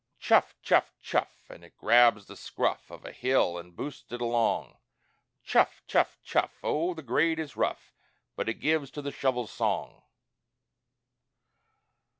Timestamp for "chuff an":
0.99-1.63